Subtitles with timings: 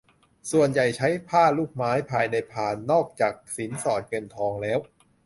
[0.51, 4.79] ส่วนใหญ่ใช้ผ้าลูกไม้ ภายในพานนอกจากสินสอดเงินทองแล้ว